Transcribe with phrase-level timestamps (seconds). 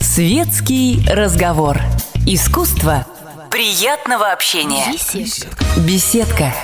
[0.00, 1.78] Светский разговор.
[2.26, 3.06] Искусство
[3.50, 4.86] приятного общения.
[5.86, 6.54] Беседка.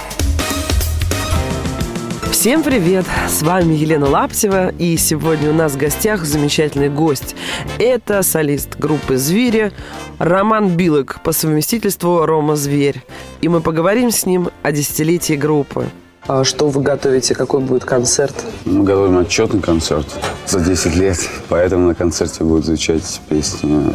[2.33, 3.05] Всем привет!
[3.29, 7.37] С вами Елена Лаптева, и сегодня у нас в гостях замечательный гость.
[7.79, 9.73] Это солист группы «Звери»
[10.19, 13.05] Роман Билок, по совместительству Рома Зверь.
[13.43, 15.91] И мы поговорим с ним о десятилетии группы.
[16.29, 17.35] А что вы готовите?
[17.35, 18.35] Какой будет концерт?
[18.67, 20.07] Мы готовим отчетный концерт
[20.47, 23.95] за 10 лет, поэтому на концерте будут звучать песни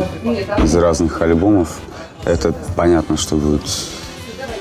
[0.57, 1.77] из разных альбомов.
[2.25, 3.61] Это понятно, что будут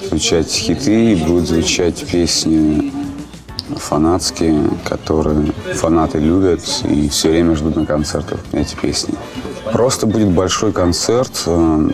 [0.06, 2.92] звучать хиты, будут звучать песни
[3.74, 9.14] фанатские, которые фанаты любят и все время ждут на концертах эти песни.
[9.72, 11.44] Просто будет большой концерт.
[11.46, 11.88] Э,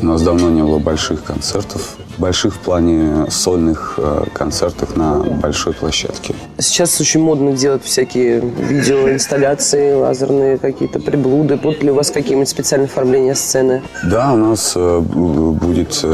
[0.00, 1.98] у нас давно не было больших концертов.
[2.20, 6.34] Больших в плане сольных э, концертов на большой площадке.
[6.58, 11.56] Сейчас очень модно делать всякие видеоинсталляции, лазерные какие-то приблуды.
[11.56, 13.82] Будут ли у вас какие-нибудь специальные оформления сцены?
[14.04, 16.04] Да, у нас э, будет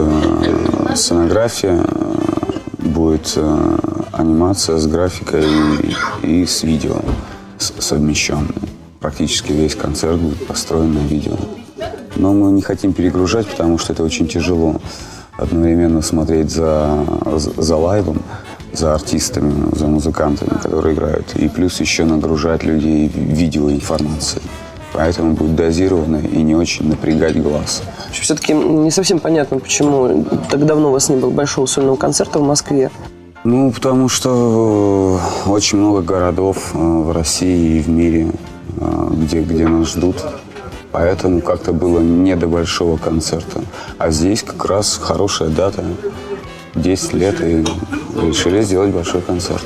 [0.95, 1.85] сценография,
[2.79, 3.37] будет
[4.13, 5.45] анимация с графикой
[6.23, 6.97] и, и с видео
[7.59, 8.55] совмещенной.
[9.01, 11.37] Практически весь концерт будет построен на видео.
[12.15, 14.81] Но мы не хотим перегружать, потому что это очень тяжело
[15.39, 18.23] одновременно смотреть за, за лайвом,
[18.73, 24.43] за артистами, за музыкантами, которые играют, и плюс еще нагружать людей видеоинформацией.
[24.93, 27.83] Поэтому будет дозировано и не очень напрягать глаз.
[28.13, 32.43] Все-таки не совсем понятно, почему так давно у вас не было большого сольного концерта в
[32.43, 32.91] Москве.
[33.45, 38.33] Ну, потому что э, очень много городов э, в России и в мире,
[38.81, 40.17] э, где, где нас ждут.
[40.93, 43.63] Поэтому как-то было не до большого концерта.
[43.99, 45.85] А здесь как раз хорошая дата.
[46.75, 47.65] 10 лет и
[48.21, 49.65] решили сделать большой концерт.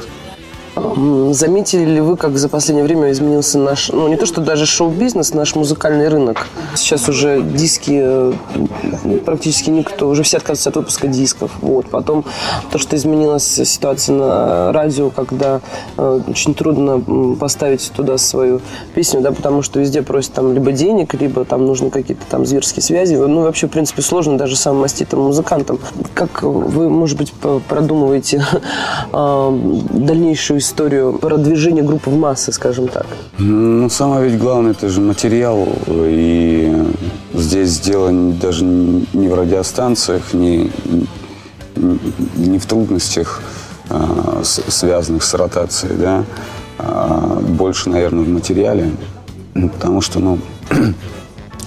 [1.33, 5.35] Заметили ли вы, как за последнее время изменился наш, ну не то что даже шоу-бизнес,
[5.35, 6.47] наш музыкальный рынок?
[6.75, 8.33] Сейчас уже диски э,
[9.25, 11.51] практически никто, уже все отказываются от выпуска дисков.
[11.61, 11.87] Вот.
[11.87, 12.25] Потом
[12.71, 15.61] то, что изменилась ситуация на радио, когда
[15.97, 18.61] э, очень трудно поставить туда свою
[18.95, 22.83] песню, да, потому что везде просят там либо денег, либо там нужны какие-то там зверские
[22.83, 23.15] связи.
[23.15, 25.79] Ну, вообще, в принципе, сложно даже самым маститым музыкантам.
[26.15, 27.33] Как вы, может быть,
[27.69, 28.45] продумываете
[29.13, 29.59] э,
[29.91, 33.07] дальнейшую историю продвижения группы в массы, скажем так?
[33.39, 35.69] Ну, самое ведь главное, это же материал.
[35.89, 36.73] И
[37.35, 38.11] здесь дело
[38.41, 40.71] даже не в радиостанциях, не,
[42.37, 43.43] не в трудностях,
[43.89, 46.25] а, связанных с ротацией, да,
[46.79, 48.93] а больше, наверное, в материале.
[49.55, 50.39] Ну, потому что, ну,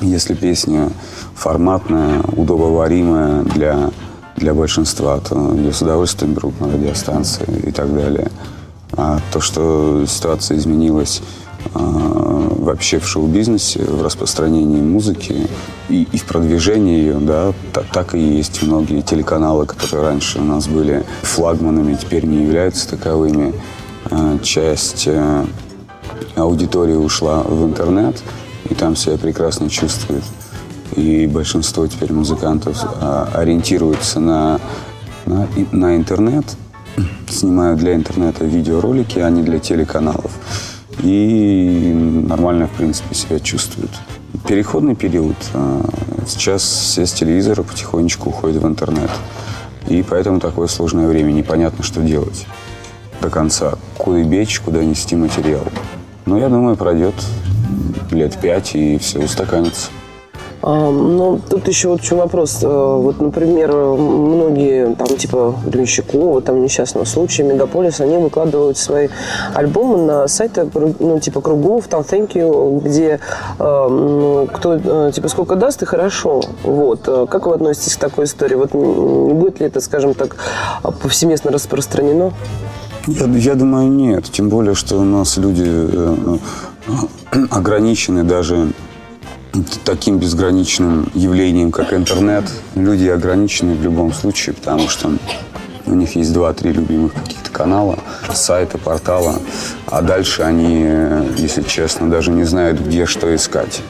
[0.02, 0.90] если песня
[1.36, 3.90] форматная, удобоваримая для,
[4.38, 8.32] для большинства, то ее с удовольствием берут на радиостанции и так далее.
[8.96, 11.22] А то, что ситуация изменилась
[11.74, 15.48] а, вообще в шоу-бизнесе, в распространении музыки
[15.90, 20.44] и, и в продвижении ее, да, так, так и есть многие телеканалы, которые раньше у
[20.44, 23.54] нас были флагманами, теперь не являются таковыми.
[24.12, 25.46] А, часть а,
[26.36, 28.22] аудитории ушла в интернет,
[28.70, 30.24] и там себя прекрасно чувствует.
[30.96, 34.60] И большинство теперь музыкантов а, ориентируются на,
[35.26, 36.46] на, на интернет–
[37.30, 40.32] снимаю для интернета видеоролики, а не для телеканалов.
[41.02, 41.92] И
[42.28, 43.92] нормально, в принципе, себя чувствуют.
[44.48, 45.36] Переходный период.
[45.54, 45.82] А,
[46.28, 49.10] сейчас все с телевизора потихонечку уходят в интернет.
[49.88, 51.32] И поэтому такое сложное время.
[51.32, 52.46] Непонятно, что делать
[53.22, 53.76] до конца.
[53.98, 55.66] Куда бечь, куда нести материал.
[56.26, 57.16] Но я думаю, пройдет
[58.12, 59.90] лет пять, и все устаканится.
[60.66, 62.60] Ну, тут еще вот еще вопрос.
[62.64, 69.10] Э, вот, например, многие, там, типа Гремещикова, там, несчастного случая, Мегаполис, они выкладывают свои
[69.54, 70.70] альбомы на сайты,
[71.00, 73.20] ну, типа, кругов, там, Thank You, где,
[73.60, 76.42] э, ну, кто, э, типа, сколько даст, и хорошо.
[76.64, 77.02] Вот.
[77.30, 78.56] Как вы относитесь к такой истории?
[78.56, 80.38] Вот не будет ли это, скажем так,
[81.02, 82.32] повсеместно распространено?
[83.06, 84.32] Я, я думаю, нет.
[84.32, 85.90] Тем более, что у нас люди
[87.52, 88.70] ограничены даже
[89.86, 92.46] таким безграничным явлением, как интернет,
[92.76, 95.12] люди ограничены в любом случае, потому что
[95.86, 98.00] у них есть два-три любимых каких-то канала,
[98.34, 99.36] сайта, портала,
[99.88, 100.88] а дальше они,
[101.38, 103.82] если честно, даже не знают, где что искать.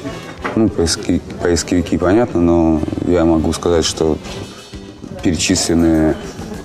[0.55, 4.17] Ну, поиски, поисковики, понятно, но я могу сказать, что
[5.23, 6.15] перечисленные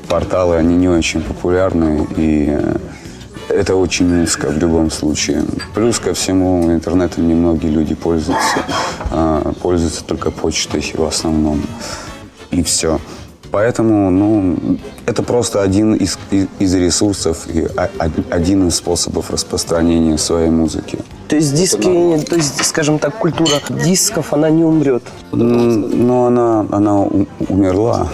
[0.09, 2.59] порталы, они не очень популярны, и
[3.49, 5.45] это очень низко в любом случае.
[5.75, 8.59] Плюс ко всему интернетом немногие люди пользуются.
[9.11, 11.63] А, пользуются только почтой в основном.
[12.51, 13.01] И все.
[13.51, 14.57] Поэтому, ну,
[15.07, 16.19] это просто один из,
[16.59, 17.67] из ресурсов и
[18.31, 20.99] один из способов распространения своей музыки.
[21.29, 25.03] То есть диски, то есть, скажем так, культура дисков, она не умрет?
[25.33, 27.07] Ну, она, она
[27.49, 28.09] умерла.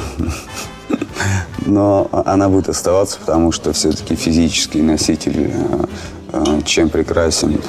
[1.67, 5.85] Но она будет оставаться, потому что все-таки физический носитель э,
[6.33, 7.61] э, чем прекрасен?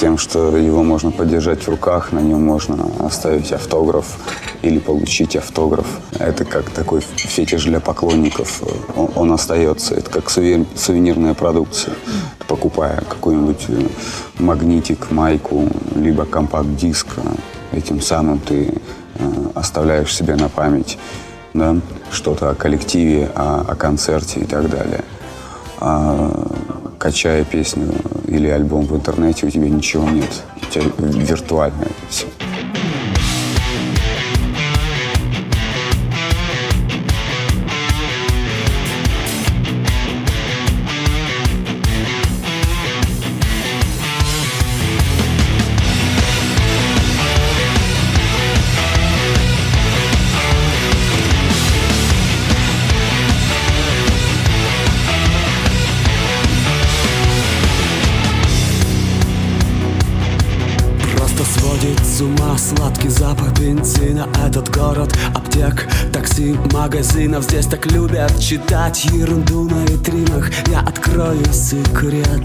[0.00, 4.06] Тем, что его можно подержать в руках, на нем можно оставить автограф
[4.62, 5.86] или получить автограф.
[6.18, 8.62] Это как такой фетиш для поклонников.
[8.94, 9.94] Он, он остается.
[9.94, 11.94] Это как сувенир, сувенирная продукция.
[12.46, 13.88] Покупая какой-нибудь э,
[14.38, 17.08] магнитик, майку, либо компакт-диск,
[17.72, 18.72] этим самым ты
[19.54, 20.98] оставляешь себе на память
[21.56, 21.76] да,
[22.10, 25.04] что-то о коллективе, о, о концерте и так далее.
[25.78, 26.30] А,
[26.98, 27.88] качая песню
[28.26, 30.30] или альбом в интернете, у тебя ничего нет.
[30.62, 32.26] У тебя виртуально это все.
[66.72, 67.44] Магазинов.
[67.44, 70.50] Здесь так любят читать ерунду на витринах.
[70.68, 72.42] Я открою секрет.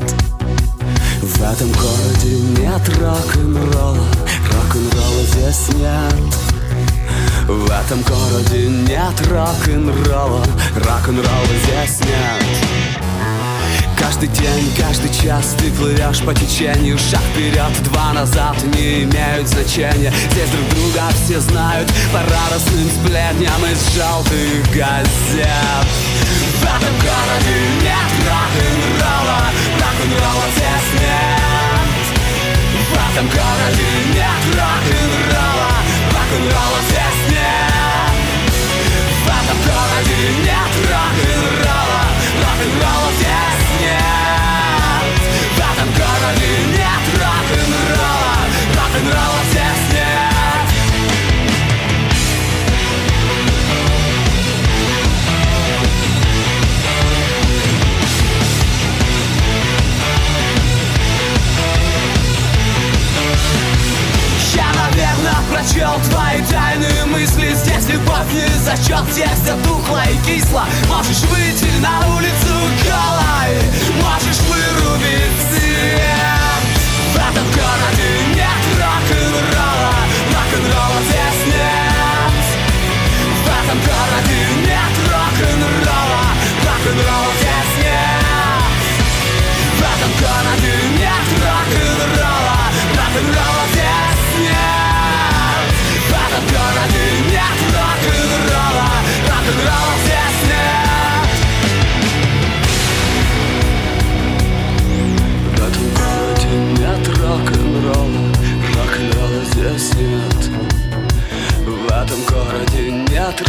[1.22, 4.06] В этом городе нет рок-н-ролла.
[4.52, 6.14] Рок-н-ролла здесь нет.
[7.48, 10.46] В этом городе нет рок-н-ролла.
[10.76, 12.91] Рок-н-ролла здесь нет
[14.12, 16.98] Каждый день, каждый час ты плывешь по течению.
[16.98, 20.12] Шаг вперед, два назад не имеют значения.
[20.32, 21.90] Здесь друг друга все знают.
[22.12, 25.88] По радостным сплетням из желтых газет.
[26.60, 28.81] В этом городе нет рок-н-ролла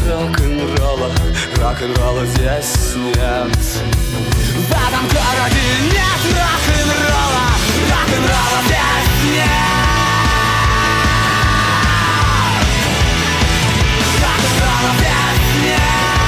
[0.01, 1.11] рок-н-ролла
[1.57, 3.57] Рок-н-ролла здесь нет.
[3.57, 7.47] В этом городе нет рок-н-ролла
[7.91, 9.49] Рок-н-ролла здесь нет.
[14.23, 16.22] Рок-н-ролла здесь нет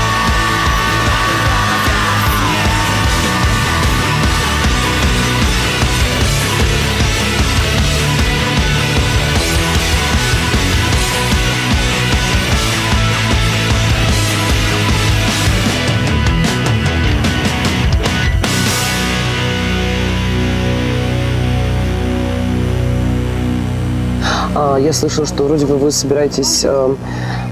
[24.95, 26.97] Я слышала, что вроде бы вы собираетесь а,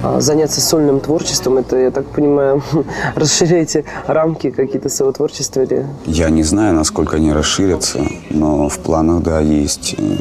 [0.04, 1.58] а, заняться сольным творчеством.
[1.58, 2.62] Это, я так понимаю,
[3.16, 5.84] расширяете рамки какие-то своего творчества или...
[6.06, 7.98] Я не знаю, насколько они расширятся,
[8.30, 10.16] но в планах, да, есть, э,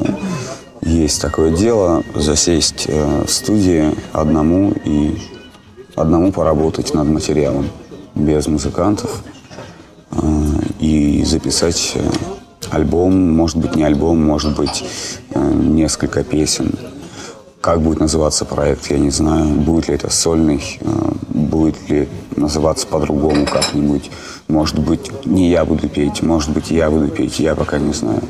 [0.82, 2.02] есть такое дело.
[2.16, 5.22] Засесть э, в студии одному и
[5.96, 7.70] одному поработать над материалом
[8.16, 9.22] без музыкантов
[10.12, 10.18] э,
[10.80, 11.98] и записать
[12.72, 14.84] альбом, может быть, не альбом, может быть,
[15.36, 16.74] э, несколько песен.
[17.62, 19.46] Как будет называться проект, я не знаю.
[19.46, 20.88] Будет ли это сольный, э,
[21.30, 24.10] будет ли называться по-другому как-нибудь.
[24.48, 28.22] Может быть, не я буду петь, может быть, я буду петь, я пока не знаю.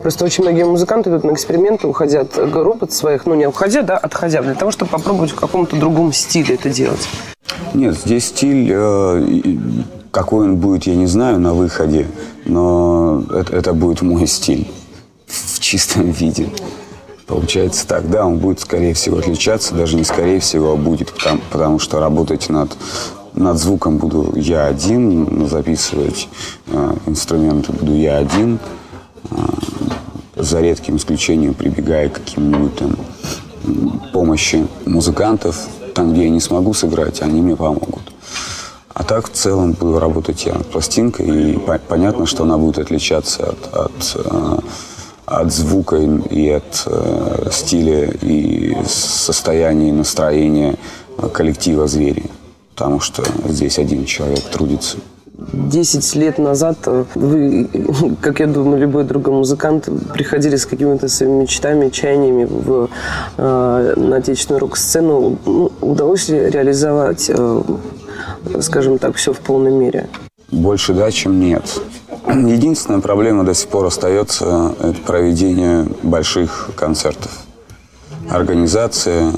[0.00, 3.82] Просто очень многие музыканты идут на эксперименты, уходя от групп, от своих, ну не уходя,
[3.82, 7.08] да, отходя, для того, чтобы попробовать в каком-то другом стиле это делать.
[7.74, 9.40] Нет, здесь стиль, э,
[10.12, 12.06] какой он будет, я не знаю, на выходе,
[12.44, 14.70] но это, это будет мой стиль
[15.26, 16.48] в чистом виде.
[17.26, 21.40] Получается так, да, он будет, скорее всего, отличаться, даже не скорее всего, а будет, потому,
[21.50, 22.76] потому что работать над,
[23.34, 26.28] над звуком буду я один, записывать
[26.68, 28.60] э, инструменты буду я один,
[29.30, 29.34] э,
[30.36, 32.96] за редким исключением прибегая к каким-нибудь там
[34.12, 35.56] помощи музыкантов,
[35.94, 38.12] там, где я не смогу сыграть, они мне помогут.
[38.94, 42.78] А так в целом буду работать я над пластинкой, и по- понятно, что она будет
[42.78, 44.58] отличаться от, от, э,
[45.26, 50.76] от звука и от э, стиля и состояния и настроения
[51.32, 52.24] коллектива «Звери»,
[52.74, 54.98] потому что здесь один человек трудится.
[55.52, 56.78] Десять лет назад
[57.14, 57.68] вы,
[58.22, 62.88] как я думаю, любой другой музыкант, приходили с какими-то своими мечтами, чаяниями в,
[63.36, 65.38] э, на отечественную рок-сцену.
[65.44, 67.62] Ну, удалось ли реализовать, э,
[68.60, 70.08] скажем так, все в полной мере?
[70.50, 71.80] Больше да, чем нет.
[72.28, 77.30] Единственная проблема до сих пор остается– это проведение больших концертов.
[78.28, 79.32] Организация,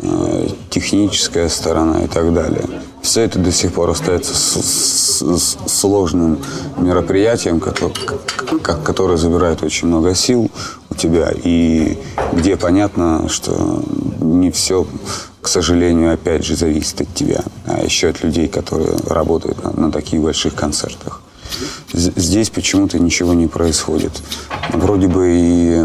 [0.00, 2.64] э, техническая сторона и так далее.
[3.02, 6.38] Все это до сих пор остается с- с- сложным
[6.76, 7.94] мероприятием, которое,
[8.84, 10.50] которое забирает очень много сил
[10.90, 11.98] у тебя, и
[12.32, 13.82] где понятно, что
[14.20, 14.86] не все,
[15.40, 19.92] к сожалению, опять же, зависит от тебя, а еще от людей, которые работают на, на
[19.92, 21.22] таких больших концертах.
[21.92, 24.12] Здесь почему-то ничего не происходит.
[24.72, 25.84] Вроде бы и,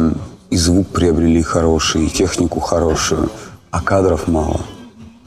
[0.49, 3.31] и звук приобрели хороший, и технику хорошую,
[3.71, 4.61] а кадров мало.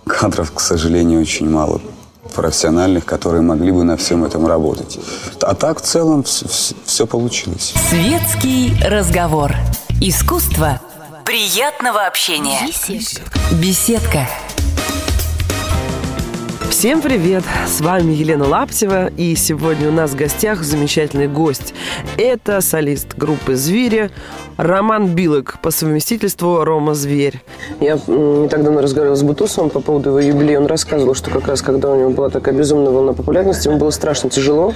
[0.07, 1.81] Кадров, к сожалению, очень мало
[2.35, 4.99] профессиональных, которые могли бы на всем этом работать.
[5.41, 7.75] А так в целом все получилось.
[7.89, 9.55] Светский разговор.
[10.01, 10.81] Искусство
[11.25, 12.61] приятного общения.
[13.53, 14.29] Беседка.
[16.79, 17.43] Всем привет!
[17.67, 21.73] С вами Елена Лаптева, и сегодня у нас в гостях замечательный гость.
[22.19, 24.11] Это солист группы «Звери»
[24.57, 27.43] Роман Билок, по совместительству Рома Зверь.
[27.81, 30.59] Я не так давно разговаривала с Бутусовым по поводу его юбилея.
[30.61, 33.91] Он рассказывал, что как раз когда у него была такая безумная волна популярности, ему было
[33.91, 34.73] страшно тяжело.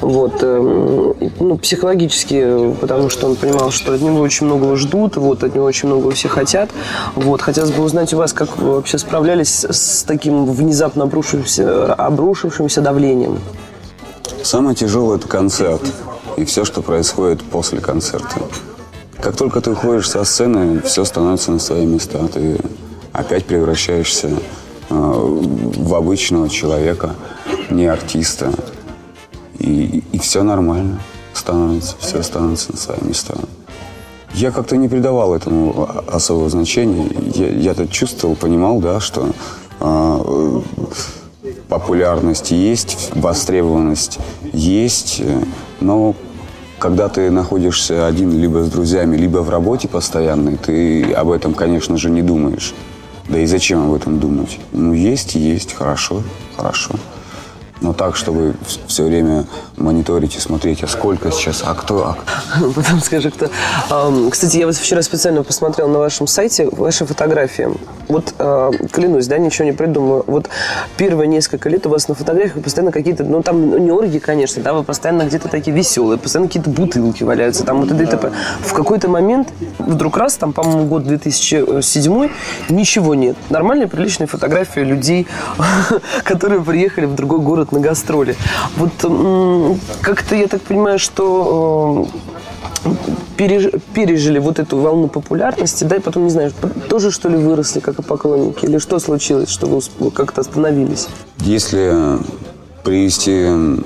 [0.00, 5.44] Вот, эм, ну, психологически, потому что он понимал, что от него очень многого ждут, вот,
[5.44, 6.70] от него очень многого все хотят.
[7.14, 11.92] Вот, хотелось бы узнать у вас, как вы вообще справлялись с, с таким внезапно обрушившимся,
[11.94, 13.38] обрушившимся давлением.
[14.42, 15.82] Самое тяжелое– это концерт
[16.36, 18.40] и все, что происходит после концерта.
[19.26, 22.28] Как только ты уходишь со сцены, все становится на свои места.
[22.28, 22.60] Ты
[23.10, 24.34] опять превращаешься э,
[24.88, 27.16] в обычного человека,
[27.68, 28.52] не артиста.
[29.58, 31.00] И, и все нормально
[31.34, 33.34] становится, все становится на свои места.
[34.32, 37.10] Я как-то не придавал этому особого значения.
[37.34, 39.30] Я, я это чувствовал, понимал, да, что
[39.80, 40.60] э,
[41.68, 44.20] популярность есть, востребованность
[44.52, 45.20] есть,
[45.80, 46.14] но
[46.78, 51.96] когда ты находишься один либо с друзьями, либо в работе постоянной, ты об этом, конечно
[51.96, 52.74] же, не думаешь.
[53.28, 54.58] Да и зачем об этом думать?
[54.72, 56.22] Ну, есть и есть, хорошо,
[56.56, 56.94] хорошо.
[57.80, 58.54] Но так, чтобы
[58.86, 59.44] все время
[59.76, 62.16] мониторить и смотреть, а сколько сейчас, а кто, а
[62.74, 63.50] Потом скажи, кто.
[64.30, 67.68] Кстати, я вот вчера специально посмотрел на вашем сайте ваши фотографии.
[68.08, 70.24] Вот а, клянусь, да, ничего не придумаю.
[70.26, 70.48] Вот
[70.96, 74.62] первые несколько лет у вас на фотографиях постоянно какие-то, ну там ну, не оргии, конечно,
[74.62, 78.32] да, вы постоянно где-то такие веселые, постоянно какие-то бутылки валяются, там вот и т.п.
[78.60, 82.30] В какой-то момент, вдруг раз, там, по-моему, год 2007,
[82.70, 83.36] ничего нет.
[83.50, 85.26] Нормальные, приличные фотографии людей,
[86.24, 88.36] которые приехали в другой город на гастроли.
[88.76, 88.92] Вот
[90.00, 92.08] как-то я так понимаю, что
[92.84, 92.90] э,
[93.36, 96.52] переж- пережили вот эту волну популярности, да, и потом, не знаю,
[96.88, 101.08] тоже, что ли, выросли как и поклонники, или что случилось, что вы как-то остановились?
[101.40, 102.18] Если
[102.84, 103.82] привести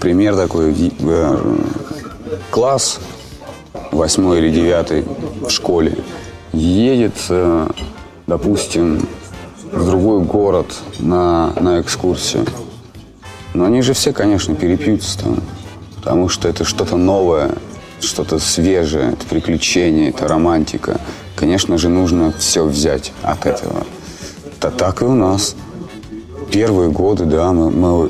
[0.00, 1.36] пример такой, э,
[2.50, 3.00] класс
[3.92, 5.04] восьмой или девятый
[5.40, 5.98] в школе
[6.52, 7.68] едет, э,
[8.26, 9.06] допустим,
[9.72, 10.66] в другой город
[11.00, 12.46] на, на экскурсию.
[13.56, 15.42] Но они же все, конечно, перепьются там,
[15.96, 17.52] потому что это что-то новое,
[18.00, 21.00] что-то свежее, это приключение, это романтика.
[21.36, 23.86] Конечно же, нужно все взять от этого.
[24.60, 25.56] Да так и у нас.
[26.52, 28.06] Первые годы, да, мы, мы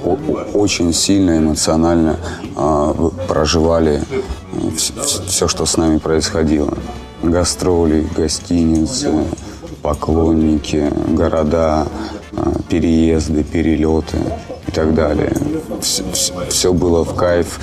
[0.53, 2.17] очень сильно эмоционально
[2.57, 2.93] а,
[3.29, 4.03] проживали
[4.77, 6.77] все, что с нами происходило.
[7.23, 9.13] Гастроли, гостиницы,
[9.81, 11.87] поклонники, города,
[12.33, 14.19] а, переезды, перелеты
[14.77, 15.33] так далее.
[16.49, 17.59] Все, было в кайф,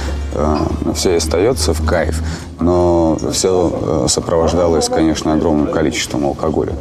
[0.95, 2.21] все и остается в кайф,
[2.59, 6.73] но все сопровождалось, конечно, огромным количеством алкоголя.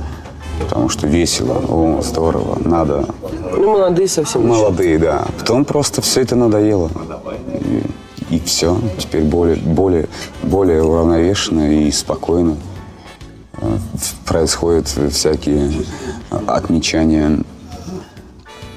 [0.58, 3.04] потому что весело, о, здорово, надо.
[3.52, 4.46] Ну, молодые совсем.
[4.46, 5.04] Молодые, еще.
[5.04, 5.24] да.
[5.38, 6.90] Потом просто все это надоело.
[8.30, 8.78] И, и все.
[8.98, 10.08] Теперь более, более,
[10.42, 12.56] более уравновешенно и спокойно
[13.58, 13.76] э,
[14.24, 15.72] происходят всякие
[16.46, 17.38] отмечания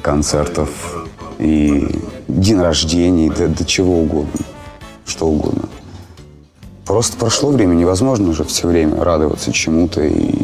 [0.01, 1.04] концертов
[1.39, 1.88] и
[2.27, 4.39] день рождения, да, до чего угодно,
[5.06, 5.70] что угодно.
[6.86, 10.36] Просто прошло время, невозможно уже все время радоваться чему-то и,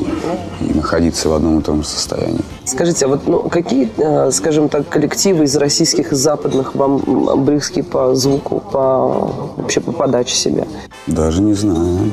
[0.60, 2.41] и находиться в одном и том же состоянии.
[2.65, 7.83] Скажите, а вот ну, какие, э, скажем так, коллективы из российских и западных вам близки
[7.83, 10.65] по звуку, по вообще по подаче себя?
[11.05, 12.12] Даже не знаю.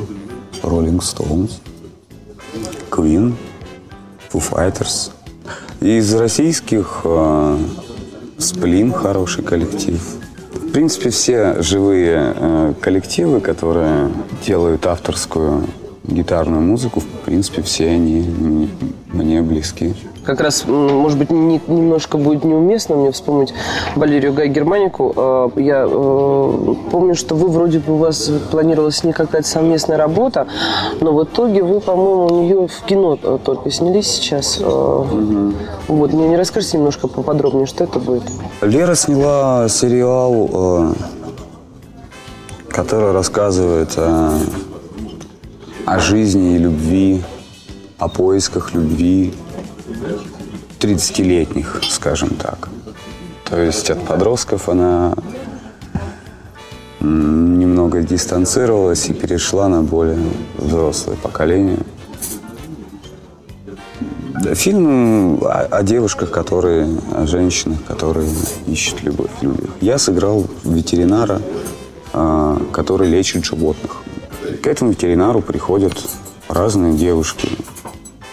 [0.62, 1.52] Rolling Stones,
[2.90, 3.32] Queen,
[4.30, 5.11] Foo Fighters.
[5.80, 7.00] Из российских
[8.38, 10.00] Сплин хороший коллектив.
[10.52, 14.11] В принципе, все живые э, коллективы, которые
[14.47, 15.64] делают авторскую
[16.08, 18.68] гитарную музыку, в принципе, все они
[19.12, 19.94] мне близки.
[20.24, 23.54] Как раз, может быть, не, немножко будет неуместно мне вспомнить
[23.96, 25.14] Валерию Гай Германику.
[25.16, 29.96] А, я э, помню, что вы вроде бы у вас планировалась с ней какая-то совместная
[29.96, 30.46] работа,
[31.00, 34.60] но в итоге вы, по-моему, у нее в кино э, только снялись сейчас.
[34.60, 35.54] Угу.
[35.88, 38.24] Вот, мне не расскажите немножко поподробнее, что это будет?
[38.60, 40.94] Лера сняла сериал,
[42.68, 44.38] который рассказывает о,
[45.88, 47.23] о жизни и любви,
[47.99, 49.33] о поисках любви,
[50.80, 52.68] 30-летних, скажем так.
[53.49, 55.14] То есть от подростков она
[57.00, 60.18] немного дистанцировалась и перешла на более
[60.59, 61.78] взрослое поколение.
[64.52, 68.28] Фильм о, о девушках, которые, о женщинах, которые
[68.66, 69.30] ищут любовь.
[69.80, 71.40] Я сыграл ветеринара,
[72.12, 74.02] а, который лечит животных.
[74.68, 75.94] К этому ветеринару приходят
[76.46, 77.48] разные девушки,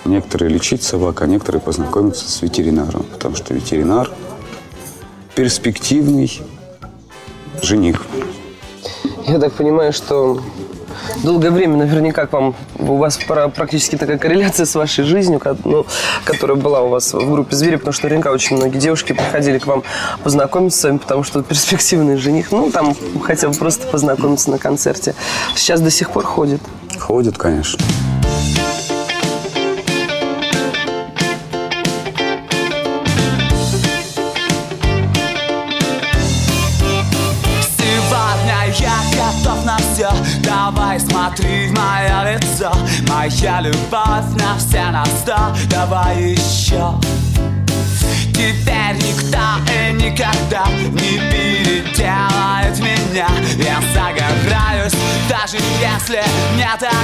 [0.03, 4.11] Некоторые лечить собак, а некоторые познакомиться с ветеринаром, потому что ветеринар
[5.33, 6.41] перспективный
[7.61, 8.05] жених.
[9.25, 10.41] Я так понимаю, что
[11.23, 15.85] долгое время наверняка к вам, у вас практически такая корреляция с вашей жизнью, ну,
[16.23, 19.67] которая была у вас в группе «Звери», потому что наверняка очень многие девушки приходили к
[19.67, 19.83] вам
[20.23, 25.15] познакомиться с вами, потому что перспективный жених, ну, там хотя бы просто познакомиться на концерте.
[25.55, 26.61] Сейчас до сих пор ходит?
[26.99, 27.79] Ходит, конечно.
[40.65, 42.71] Давай смотри в мое лицо
[43.07, 45.55] Моя любовь на все на сто.
[45.69, 46.99] Давай еще.
[48.33, 53.27] Теперь никто и никогда не переделает меня.
[53.59, 54.93] Я загораюсь,
[55.29, 56.23] даже если
[56.55, 56.95] мне так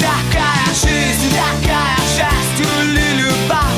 [0.00, 2.66] Такая жизнь, такая счастье,
[3.18, 3.75] любовь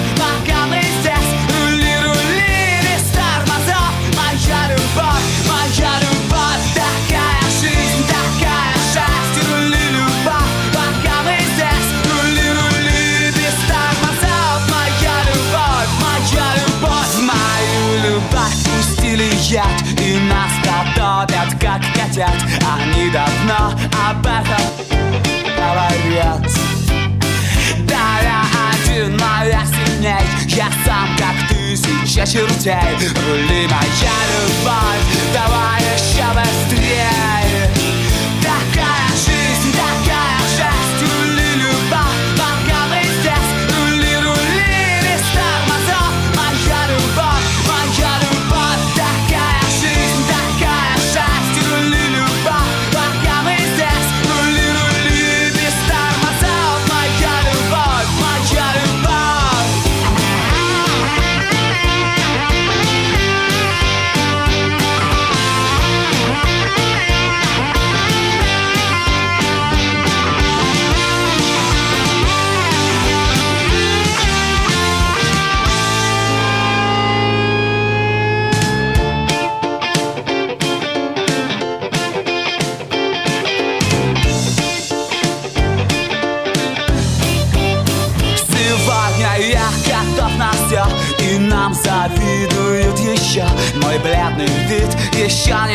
[22.19, 22.35] как котят
[22.81, 23.73] Они давно
[24.09, 24.65] об этом
[25.57, 26.47] говорят
[27.87, 32.75] Да, я один, но я сильней Я сам, как тысяча чертей
[33.27, 34.88] Рули моя любовь,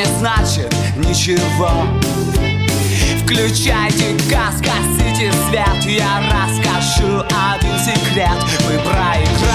[0.03, 1.71] не значит ничего.
[3.23, 8.37] Включайте газ, гасите свет Я расскажу один секрет.
[8.67, 9.52] Мы проиграли,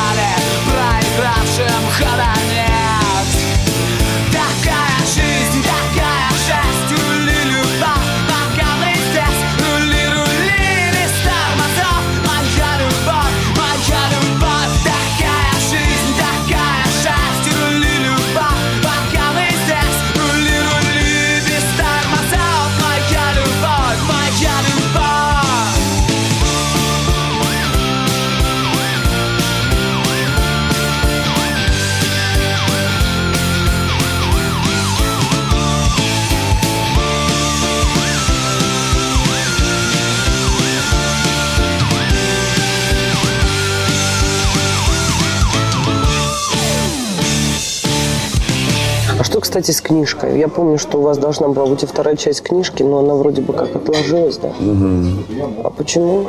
[49.58, 50.38] кстати, с книжкой.
[50.38, 53.42] Я помню, что у вас должна была быть и вторая часть книжки, но она вроде
[53.42, 54.48] бы как отложилась, да?
[54.48, 55.64] Угу.
[55.64, 56.26] А почему?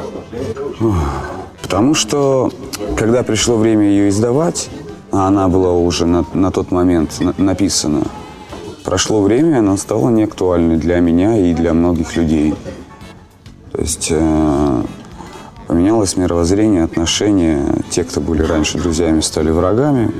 [1.61, 2.51] Потому что,
[2.97, 4.69] когда пришло время ее издавать,
[5.11, 8.01] а она была уже на, на тот момент на, написана,
[8.83, 12.55] прошло время, она стала неактуальной для меня и для многих людей.
[13.73, 14.81] То есть э,
[15.67, 17.61] поменялось мировоззрение, отношения.
[17.91, 20.11] Те, кто были раньше друзьями, стали врагами,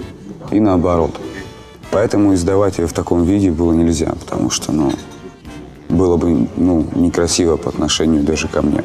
[0.52, 1.16] и наоборот.
[1.92, 4.92] Поэтому издавать ее в таком виде было нельзя, потому что, ну,
[5.90, 8.84] было бы, ну, некрасиво по отношению даже ко мне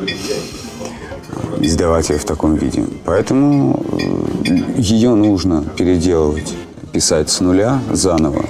[1.61, 2.85] издавать ее в таком виде.
[3.05, 6.55] Поэтому э, ее нужно переделывать,
[6.93, 8.45] писать с нуля заново.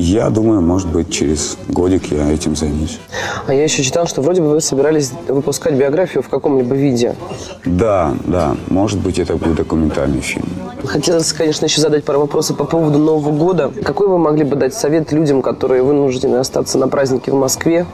[0.00, 3.00] Я думаю, может быть, через годик я этим займусь.
[3.48, 7.16] А я еще читал, что вроде бы вы собирались выпускать биографию в каком-либо виде.
[7.64, 8.56] Да, да.
[8.68, 10.46] Может быть, это будет документальный фильм.
[10.84, 13.72] Хотелось, конечно, еще задать пару вопросов по поводу Нового года.
[13.82, 17.84] Какой вы могли бы дать совет людям, которые вынуждены остаться на празднике в Москве?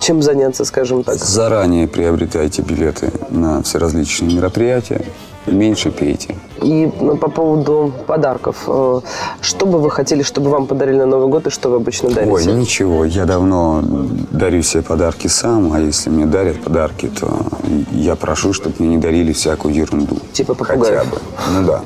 [0.00, 1.14] Чем заняться, скажем так?
[1.14, 5.02] Заранее приобретайте билеты на все различные мероприятия
[5.46, 6.36] меньше пейте.
[6.62, 8.64] И ну, по поводу подарков.
[8.66, 9.00] Э,
[9.40, 12.32] что бы вы хотели, чтобы вам подарили на Новый год, и что вы обычно дарите?
[12.32, 13.04] Ой, ничего.
[13.04, 13.82] Я давно
[14.30, 17.46] дарю себе подарки сам, а если мне дарят подарки, то
[17.92, 20.18] я прошу, чтобы мне не дарили всякую ерунду.
[20.32, 20.98] Типа попугаев?
[20.98, 21.18] Хотя бы.
[21.52, 21.82] Ну да.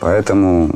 [0.00, 0.70] Поэтому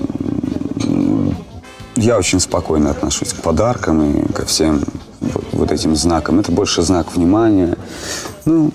[1.97, 4.83] я очень спокойно отношусь к подаркам и ко всем
[5.53, 6.41] вот этим знакам.
[6.41, 7.77] Это больше знак внимания.
[8.45, 8.73] Ну,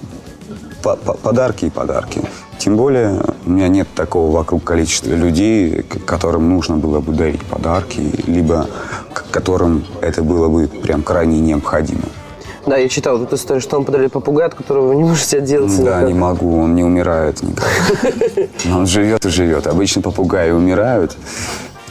[1.23, 2.21] подарки и подарки.
[2.57, 7.99] Тем более у меня нет такого вокруг количества людей, которым нужно было бы дарить подарки,
[8.25, 8.67] либо
[9.31, 12.03] которым это было бы прям крайне необходимо.
[12.65, 15.83] Да, я читал эту историю, что вам подарили попугая, от которого вы не можете отделаться.
[15.83, 16.07] Да, никак.
[16.07, 17.69] не могу, он не умирает никак.
[18.75, 19.67] Он живет и живет.
[19.67, 21.15] Обычно попугаи умирают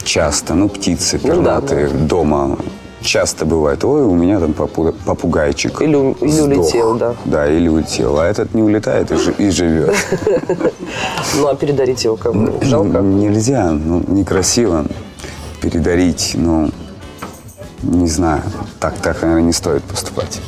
[0.03, 2.05] часто, ну, птицы пернатые ну, да, да.
[2.05, 2.57] дома
[3.01, 5.81] часто бывает, ой, у меня там попугайчик.
[5.81, 7.15] Или, или улетел, да.
[7.25, 8.19] Да, или улетел.
[8.19, 9.95] А этот не улетает и, и живет.
[11.35, 12.59] Ну, а передарить его кому?
[12.61, 12.99] Жалко?
[12.99, 14.85] Нельзя, ну, некрасиво
[15.61, 16.69] передарить, ну,
[17.83, 18.41] не знаю,
[18.79, 20.41] так, так, наверное, не стоит поступать.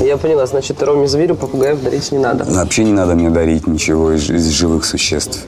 [0.00, 2.44] Я поняла, значит, Роме зверю попугаев дарить не надо.
[2.44, 5.46] Вообще не надо мне дарить ничего из, из живых существ.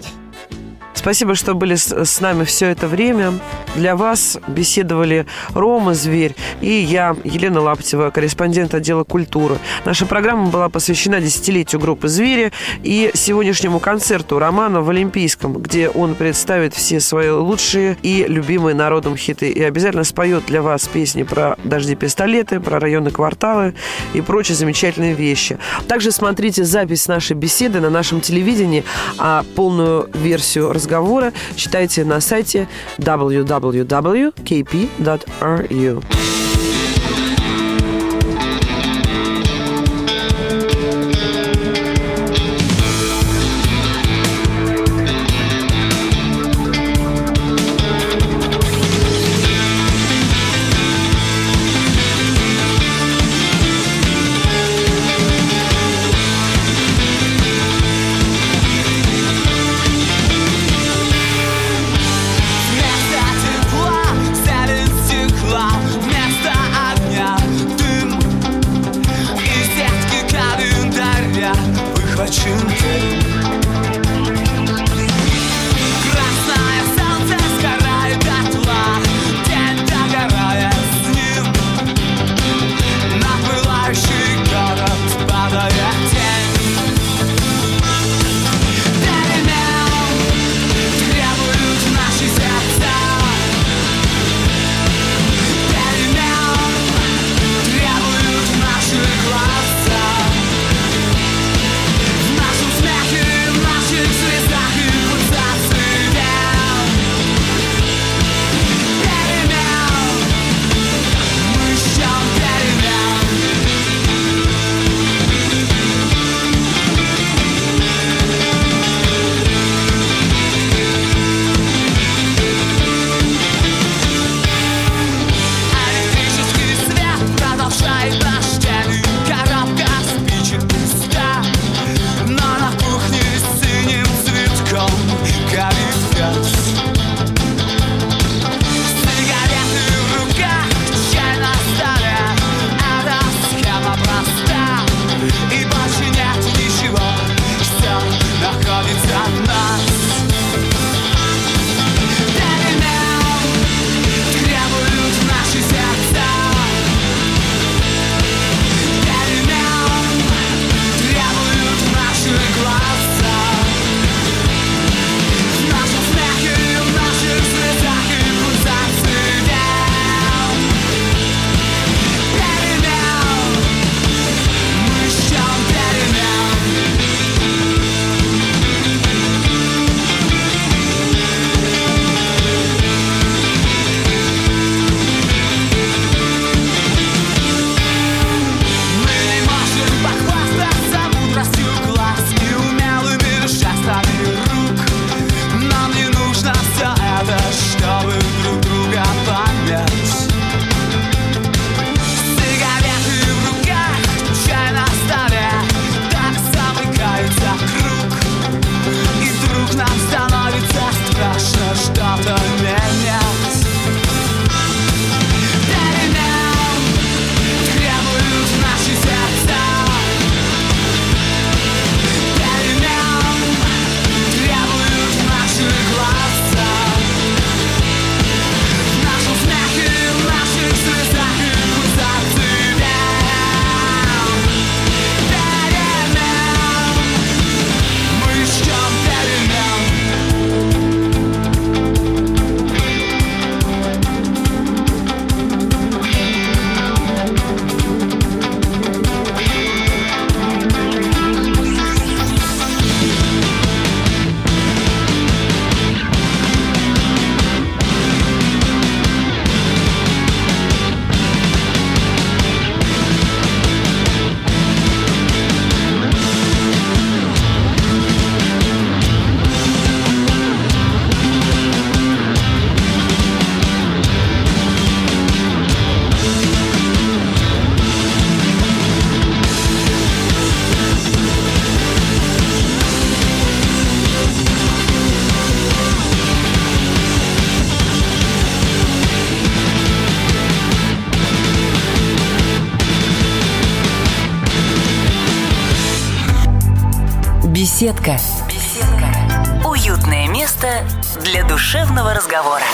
[0.98, 3.34] Спасибо, что были с, нами все это время.
[3.76, 9.58] Для вас беседовали Рома Зверь и я, Елена Лаптева, корреспондент отдела культуры.
[9.84, 16.16] Наша программа была посвящена десятилетию группы «Звери» и сегодняшнему концерту Романа в Олимпийском, где он
[16.16, 21.56] представит все свои лучшие и любимые народом хиты и обязательно споет для вас песни про
[21.62, 23.74] дожди-пистолеты, про районы кварталы
[24.14, 25.58] и прочие замечательные вещи.
[25.86, 28.82] Также смотрите запись нашей беседы на нашем телевидении,
[29.16, 32.66] а полную версию разговора разговора читайте на сайте
[32.98, 34.38] www.kp.ru.